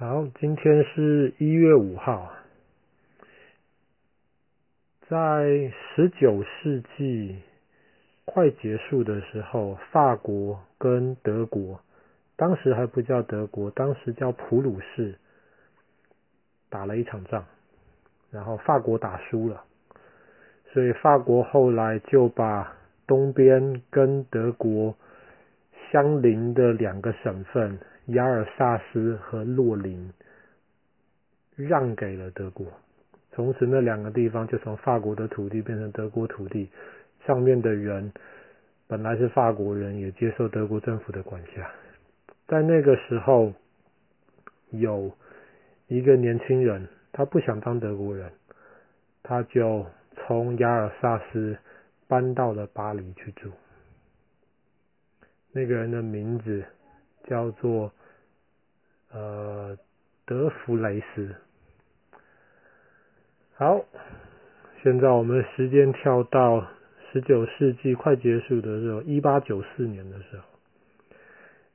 [0.00, 2.32] 好，今天是一月五号，
[5.08, 7.40] 在十九世纪
[8.24, 11.80] 快结束的时候，法国跟德国，
[12.36, 15.16] 当时还不叫德国，当时叫普鲁士，
[16.70, 17.44] 打了一场仗，
[18.30, 19.64] 然后法国打输了，
[20.72, 22.72] 所以法国后来就把
[23.04, 24.94] 东边跟德国
[25.90, 27.80] 相邻的两个省份。
[28.08, 30.10] 雅尔萨斯和洛林
[31.54, 32.66] 让给了德国，
[33.32, 36.70] 从此那两个地方就从法国的土地变成德国土地，
[37.26, 38.10] 上面的人
[38.86, 41.70] 本来是法国人，也接受德国政府的管辖。
[42.46, 43.52] 在那个时候，
[44.70, 45.12] 有
[45.88, 48.32] 一个年轻人，他不想当德国人，
[49.22, 49.84] 他就
[50.16, 51.58] 从雅尔萨斯
[52.06, 53.50] 搬到了巴黎去住。
[55.52, 56.64] 那个人的名字
[57.24, 57.92] 叫做。
[59.12, 59.76] 呃，
[60.26, 61.34] 德弗雷斯。
[63.54, 63.84] 好，
[64.82, 66.66] 现在我们时间跳到
[67.10, 70.44] 十九世纪快结束的时候，一八九四年的时候，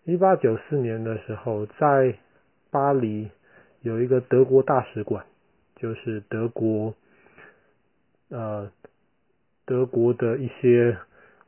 [0.03, 2.15] 一八九四年的时候，在
[2.69, 3.29] 巴黎
[3.81, 5.25] 有一个德国大使馆，
[5.75, 6.93] 就是德国，
[8.29, 8.71] 呃，
[9.65, 10.97] 德国的一些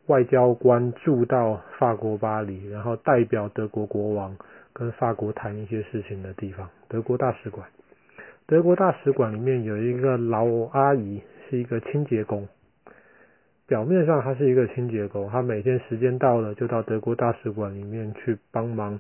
[0.08, 4.36] 外交官驻到法国巴黎，然后代表德国国王。
[4.78, 7.66] 跟法国谈一些事情的地方，德国大使馆。
[8.46, 12.46] 德国大使馆里面有一个老阿姨，是一个清洁工。
[13.68, 19.00] 表面上她是一个清洁工，她每天时间到了就到德国大使馆里面去帮忙，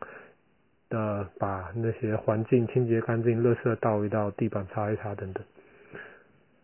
[0.89, 5.43] 的把那些环境清洁干净，垃圾倒一倒，地板擦一擦等等。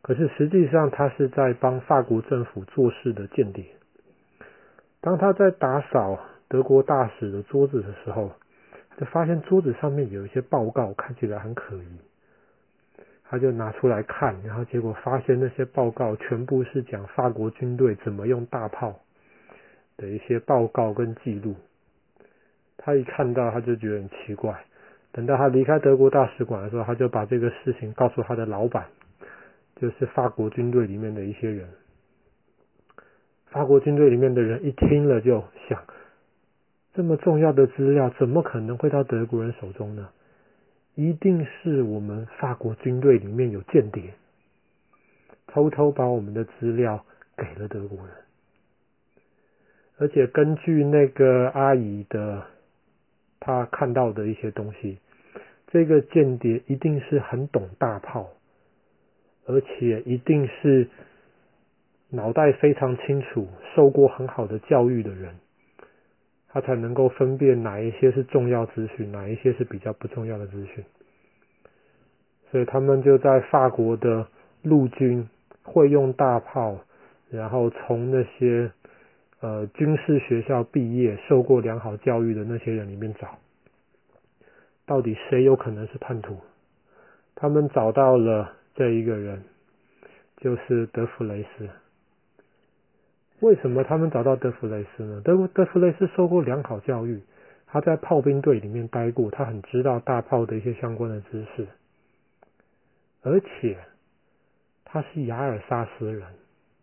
[0.02, 3.66] 可是实际上她是在帮法国政府做事的间谍。
[5.02, 6.18] 当她在打扫
[6.48, 8.32] 德国大使的桌子的时候，
[9.02, 11.88] 就发现桌子上面有一些报告，看起来很可疑。
[13.28, 19.00] 他就拿出来看，然后结果发现那些报告全部是讲法国军队怎么用大炮
[19.98, 21.56] 的一些报告跟记录。
[22.78, 24.64] 他一看到，他就觉得很奇怪。
[25.12, 28.86] 等到他离开德国大使馆的时候，他就把这个事情告诉他的老板，
[29.78, 31.68] 就是法国军队里面的一些人。
[33.50, 35.82] 法国军队里面的人一听了就想。
[36.94, 40.10] 这么重要的资料，怎么可能会到德国人手中呢？
[40.96, 44.14] 一定是我们法国军队里面有间谍，
[45.48, 47.06] 偷偷把我们的资料
[47.38, 48.16] 给了德国人。
[49.98, 52.46] 而且根据那个阿姨的，
[53.40, 54.98] 她看到的一些东西，
[55.68, 58.28] 这个间谍一定是很懂大炮，
[59.46, 60.90] 而且一定是
[62.10, 65.36] 脑袋非常清楚、受过很好的教育的人。
[66.54, 70.84] 他才能够分辨哪一些是重要资讯，哪一些是比较不重要的资讯。
[72.52, 74.28] 所以他们就在法国的
[74.62, 75.30] 陆军
[75.64, 76.78] 会用大炮，
[77.30, 78.70] 然后从那些
[79.40, 83.38] 呃军事学校毕业、受过良好教育的那些人里面找，
[84.86, 86.38] 到底谁有可能是叛徒？
[87.36, 89.42] 他们找到了这一个人，
[90.36, 91.70] 就是德弗雷斯。
[93.42, 95.22] 为什么他们找到德弗雷斯呢？
[95.26, 97.22] 德德弗雷斯受过良好教育，
[97.66, 101.66] 他在炮兵队里面待过，他很知道大炮的一些相关的知识，
[103.24, 103.78] 而且
[104.86, 106.22] 他是亚尔萨斯人，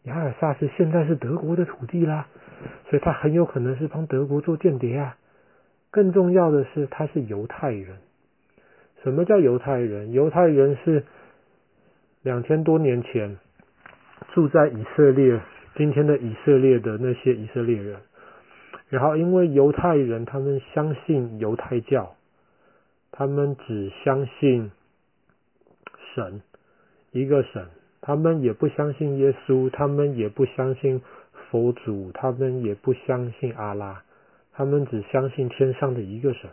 [0.03, 2.27] 亚尔萨斯现在是德国的土地啦，
[2.91, 5.17] 所以他很有可能是帮德国做间谍啊。
[5.93, 7.99] 更重要的是，他是犹太人。
[9.05, 10.11] 什么叫犹太人？
[10.11, 11.05] 犹太人是
[12.23, 13.39] 两千多年前
[14.35, 15.41] 住在以色列。
[15.79, 18.01] 今天的以色列的那些以色列人，
[18.89, 22.17] 然后因为犹太人他们相信犹太教，
[23.13, 24.73] 他们只相信
[26.17, 26.43] 神
[27.13, 27.69] 一个神，
[28.01, 31.01] 他们也不相信耶稣，他们也不相信
[31.49, 34.03] 佛祖，他们也不相信阿拉，
[34.53, 36.51] 他们只相信天上的一个神。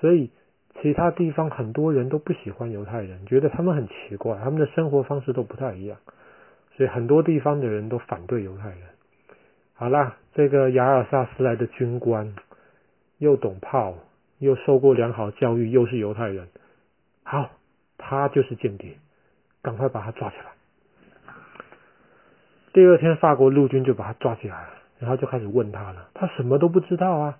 [0.00, 0.30] 所以
[0.80, 5.98] 其他地方很多人都不喜欢犹太人，觉得他们很奇怪，他们的生活方式都不太一样。
[6.76, 8.78] 所以很多地方的人都反对犹太人。
[9.74, 12.34] 好啦，这个雅尔萨斯来的军官
[13.18, 13.94] 又懂炮，
[14.38, 16.48] 又受过良好教育，又是犹太人。
[17.24, 17.50] 好，
[17.96, 18.98] 他就是间谍，
[19.62, 20.44] 赶快把他抓起来。
[22.72, 26.10] 第二天，法国陆军就把他抓起来了，然后就开始问他了。
[26.12, 27.38] 他什么都不知道啊。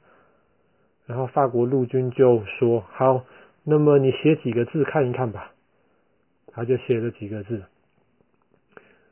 [1.06, 3.25] 然后法国陆军就说：“好，
[3.65, 5.53] 那么你写几个字看一看吧。”
[6.53, 7.62] 他就写了几个字。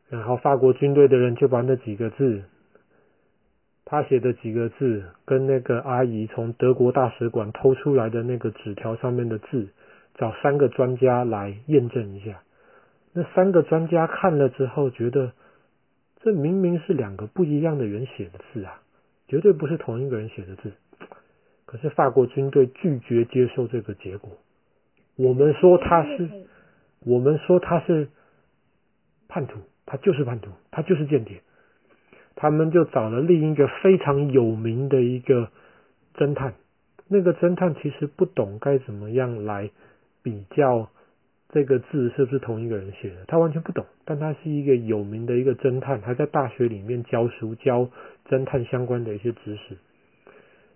[0.08, 2.44] 然后法国军队的人就把那几个字，
[3.84, 9.68] 他写的几个字，跟那个阿姨从德国大使馆偷出来的那个纸条上面的字
[10.14, 12.42] 找三个专家来验证一下。
[13.12, 15.32] 那三个专家看了之后，觉得
[16.20, 18.82] 这明明是两个不一样的人写的字啊，
[19.28, 20.72] 绝对不是同一个人写的字。
[21.66, 24.30] 可是法国军队拒绝接受这个结果。
[25.16, 26.28] 我们说他是，
[27.04, 28.08] 我们说他是
[29.28, 31.40] 叛徒，他就是叛徒，他就是间谍。
[32.36, 35.50] 他们就找了另一个非常有名的一个
[36.16, 36.54] 侦探，
[37.08, 39.70] 那个侦探其实不懂该怎么样来
[40.22, 40.90] 比较
[41.50, 43.86] 这个字是不是同一个人写的，他完全不懂。
[44.04, 47.88] 但他是一个有名的一个侦探，还在大学里面教书，教
[48.28, 49.76] 侦探相关的一些知识，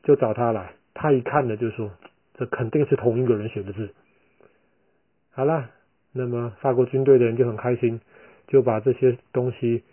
[0.04, 0.74] 就找他来。
[0.94, 1.90] 他一看呢，就说
[2.34, 3.90] 这肯定是同一个人写的字。
[5.32, 5.70] 好了，
[6.12, 8.00] 那么法国军队的人就很开心，
[8.48, 9.84] 就把这些东西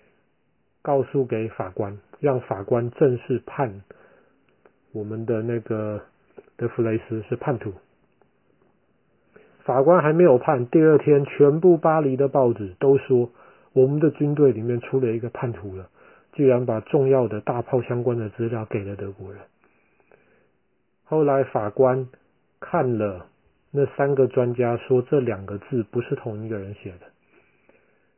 [0.82, 3.84] 告诉给法官，让法官正式判
[4.92, 6.02] 我们的那个
[6.58, 7.74] 德弗雷斯是叛徒。
[9.64, 13.30] 法官还没有判，第二天全部巴黎的报纸都说
[13.74, 15.90] 我们的军队里面出了一个叛徒了，
[16.34, 19.42] 居然把重要的大炮相关的资料给了德国人。
[21.04, 22.08] 后来法官
[22.60, 23.28] 看了。
[23.78, 27.08] 那三个专家说这两个字不是同一个人写的，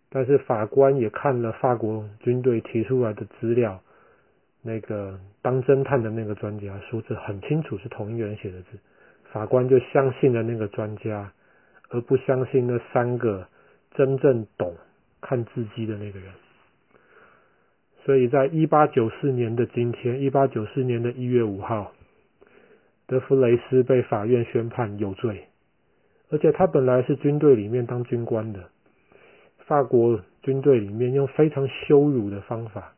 [0.09, 3.81] 但是法官也看了法国军队提出来的资料，
[4.61, 8.77] 那个当侦探的那个专家说这很清楚是同一个人写的字，
[9.31, 11.31] 法官就相信了那个专家，
[11.89, 13.47] 而不相信那三个
[13.95, 14.75] 真正懂
[15.21, 16.31] 看字迹的那个人。
[18.05, 21.93] 所以在一八九四年的今天，一八九四年的一月五号。
[23.09, 25.47] 德弗雷斯被法院宣判有罪，
[26.29, 28.69] 而且他本来是军队里面当军官的，
[29.67, 32.93] 法国军队里面用非常羞辱的方法，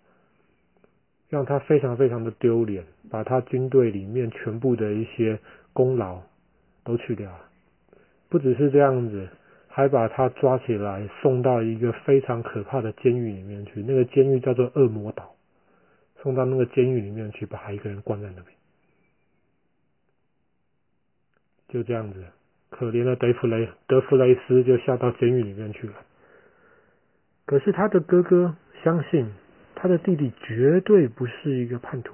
[1.27, 5.39] 让他非常非常的丢脸，把他军队里面全部的一些
[5.73, 6.21] 功劳
[6.83, 7.49] 都去掉了。
[8.29, 9.27] 不只是这样子，
[9.67, 15.35] 还把他抓起来送到一个非常可怕的监狱里面去，那个监狱叫做恶魔岛，
[16.21, 18.55] 送到那个监狱里面去，把他一个人关在那边。
[21.69, 22.23] 就这样子，
[22.69, 25.93] 可怜的德弗雷德弗雷斯就下到监狱里面去了。
[27.49, 29.25] 可是他的哥哥相信
[29.73, 32.13] 他的弟弟绝对不是一个叛徒，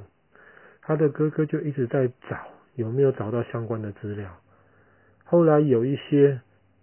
[0.82, 2.38] 他的哥哥就一直在找
[2.76, 4.32] 有没有找到相关的资料。
[5.26, 6.40] 后来有一些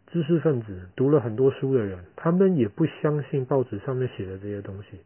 [0.08, 4.98] 知识分子读了很多书的人，他们也不相信报纸上面写的这些东西，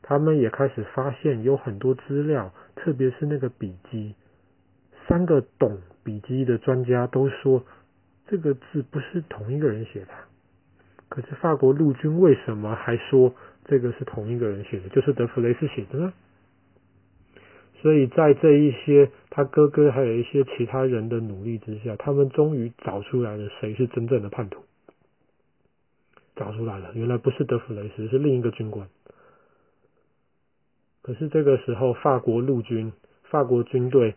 [0.00, 4.14] 他们也开始发现有很多资料，特别是那个笔记，
[5.08, 5.76] 三个懂。
[6.04, 7.64] 笔记的专家都说
[8.28, 10.10] 这个字不是同一个人写的，
[11.08, 16.12] 可是法国陆军为什么还说这个是同一个人写的，就是德弗雷斯写的呢？
[17.80, 24.62] 所以在这一些他哥哥还有一些其他人的努力之下，他们终于找出来了谁是真正的叛徒，
[26.34, 28.88] 找出来了，原来不是德弗雷斯，是另一个军官。
[31.02, 32.92] 可是这个时候，法国陆军、
[33.24, 34.14] 法国军队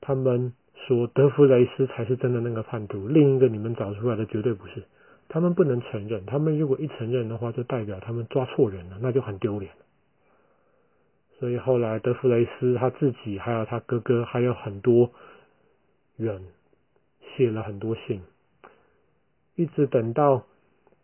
[0.00, 0.52] 他们。
[0.86, 4.82] 说德弗雷斯才是真的那个叛徒，另一个你们找出来的绝对不是。
[5.28, 9.72] 他们不能承认，他们如果一承认的话，就代表他们抓错人了，那就很丢脸。
[11.38, 15.10] 所以后来德弗雷斯他自己，还有他哥哥，还有很多
[16.16, 16.42] 人
[17.36, 18.22] 写了很多信，
[19.56, 20.44] 一直等到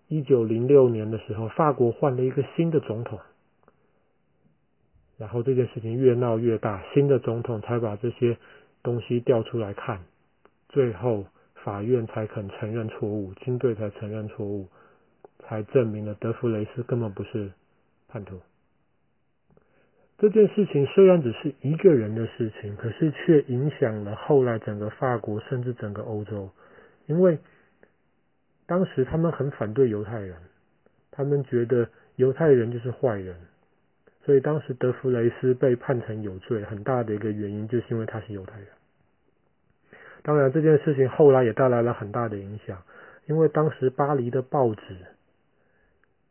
[0.09, 3.19] 一九零六年的时候，法国换了一个新的总统，
[5.19, 8.37] 然后这件事情越闹越大，新的总统才把这些。
[8.83, 10.07] 东西调出来看，
[10.71, 11.27] 最后
[11.65, 14.69] 法院才肯承认错误，军队才承认错误，
[15.41, 17.51] 才证明了德弗雷斯根本不是
[18.09, 18.41] 叛徒。
[20.19, 26.51] 这件事情虽然只是一个人的事情，可是却影响了后来整个法国，甚至整个欧洲。
[27.07, 27.39] 因为
[28.67, 30.37] 当时他们很反对犹太人，
[31.11, 33.35] 他们觉得犹太人就是坏人。
[34.23, 38.69] 所以当时德弗雷斯被判成有罪，很大的一个原因就是因为他是犹太人。
[40.23, 42.83] 当然，这件事情后来也带来了很大的影响，
[43.27, 44.97] 因为当时巴黎的报纸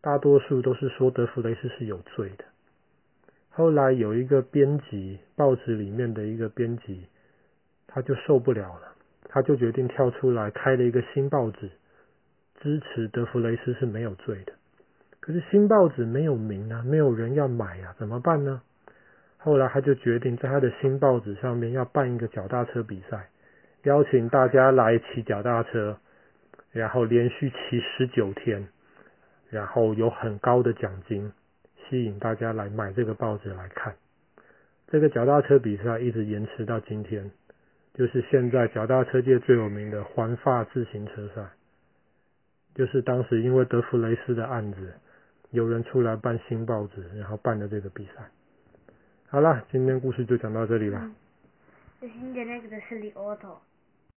[0.01, 2.45] 大多数都是说德弗雷斯是有罪的。
[3.49, 7.07] 后来有一个编辑，报纸里面的一个编辑，
[7.87, 8.93] 他就受不了了，
[9.27, 11.69] 他就决定跳出来开了一个新报纸，
[12.61, 14.53] 支持德弗雷斯是没有罪的。
[15.19, 18.61] 可是新报纸没有名啊，没有人要买啊，怎么办呢？
[19.37, 23.29] 后来他就决定在他的新报纸上面要办一个脚踏车比赛，
[23.83, 25.97] 邀请大家来骑脚踏车，
[26.71, 28.67] 然后连续骑十九天，
[29.49, 31.31] 然后有很高的奖金，
[31.87, 33.95] 吸引大家来买这个报纸来看。
[34.87, 37.31] 这个脚踏车比赛一直延迟到今天，
[37.93, 41.45] 就是现在脚踏车界最有名的环法自行车赛，
[42.75, 44.93] 就是当时因为德弗雷斯的案子，
[45.51, 48.29] 有人出来办新报纸，然后办的这个比赛。
[49.29, 51.09] 好了，今天故事就讲到这里了。
[51.99, 53.61] 最新的那个的是李奥托。